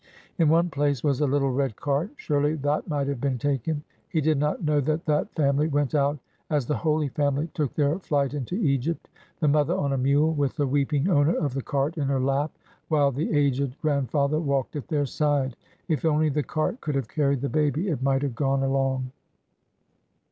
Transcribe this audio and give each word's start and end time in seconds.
In 0.39 0.49
one 0.49 0.71
place 0.71 1.03
was 1.03 1.21
a 1.21 1.27
little 1.27 1.51
red 1.51 1.75
cart. 1.75 2.09
Surely 2.17 2.55
that 2.55 2.87
might 2.87 3.05
have 3.05 3.21
been 3.21 3.37
taken! 3.37 3.83
He 4.09 4.19
did 4.19 4.39
not 4.39 4.63
know 4.63 4.81
that 4.81 5.05
that 5.05 5.31
family 5.35 5.67
went 5.67 5.93
out 5.93 6.17
as 6.49 6.65
the 6.65 6.77
Holy 6.77 7.09
Family 7.09 7.51
took 7.53 7.75
their 7.75 7.99
flight 7.99 8.33
into 8.33 8.55
Egypt, 8.55 9.07
the 9.41 9.47
mother 9.47 9.75
on 9.75 9.93
a 9.93 9.99
mule, 9.99 10.33
with 10.33 10.55
the 10.55 10.65
weeping 10.65 11.07
owner 11.07 11.35
of 11.35 11.53
the 11.53 11.61
cart 11.61 11.99
in 11.99 12.07
her 12.07 12.19
lap, 12.19 12.49
while 12.87 13.11
the 13.11 13.31
aged 13.31 13.79
grandfather 13.79 14.39
walked 14.39 14.75
at 14.75 14.87
their 14.87 15.05
side. 15.05 15.55
If 15.87 16.03
only 16.03 16.29
the 16.29 16.41
cart 16.41 16.81
could 16.81 16.95
have 16.95 17.07
carried 17.07 17.41
the 17.41 17.49
baby, 17.49 17.87
it 17.89 18.01
might 18.01 18.23
have 18.23 18.33
gone 18.33 18.63
along. 18.63 19.11